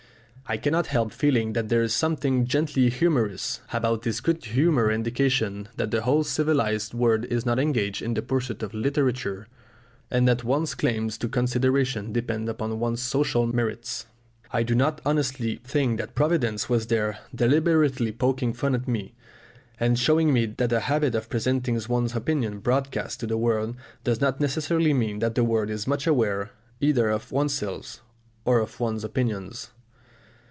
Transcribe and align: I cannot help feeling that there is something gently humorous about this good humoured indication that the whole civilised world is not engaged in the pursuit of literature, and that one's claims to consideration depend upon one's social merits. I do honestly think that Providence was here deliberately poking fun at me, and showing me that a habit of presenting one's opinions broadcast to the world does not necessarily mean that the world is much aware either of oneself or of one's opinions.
I 0.47 0.57
cannot 0.57 0.87
help 0.87 1.13
feeling 1.13 1.53
that 1.53 1.69
there 1.69 1.81
is 1.81 1.93
something 1.93 2.43
gently 2.45 2.89
humorous 2.89 3.61
about 3.71 4.01
this 4.01 4.19
good 4.19 4.43
humoured 4.43 4.93
indication 4.93 5.69
that 5.77 5.91
the 5.91 6.01
whole 6.01 6.25
civilised 6.25 6.93
world 6.93 7.23
is 7.23 7.45
not 7.45 7.57
engaged 7.57 8.01
in 8.01 8.15
the 8.15 8.21
pursuit 8.21 8.61
of 8.61 8.73
literature, 8.73 9.47
and 10.09 10.27
that 10.27 10.43
one's 10.43 10.75
claims 10.75 11.17
to 11.19 11.29
consideration 11.29 12.11
depend 12.11 12.49
upon 12.49 12.81
one's 12.81 13.01
social 13.01 13.47
merits. 13.47 14.07
I 14.51 14.63
do 14.63 14.77
honestly 15.05 15.61
think 15.63 15.97
that 15.99 16.15
Providence 16.15 16.67
was 16.67 16.85
here 16.89 17.19
deliberately 17.33 18.11
poking 18.11 18.51
fun 18.51 18.75
at 18.75 18.89
me, 18.89 19.13
and 19.79 19.97
showing 19.97 20.33
me 20.33 20.47
that 20.47 20.73
a 20.73 20.81
habit 20.81 21.15
of 21.15 21.29
presenting 21.29 21.79
one's 21.87 22.13
opinions 22.13 22.61
broadcast 22.61 23.21
to 23.21 23.25
the 23.27 23.37
world 23.37 23.77
does 24.03 24.19
not 24.19 24.41
necessarily 24.41 24.93
mean 24.93 25.19
that 25.19 25.35
the 25.35 25.45
world 25.45 25.69
is 25.69 25.87
much 25.87 26.05
aware 26.05 26.51
either 26.81 27.09
of 27.09 27.31
oneself 27.31 28.03
or 28.43 28.59
of 28.59 28.81
one's 28.81 29.05
opinions. 29.05 29.69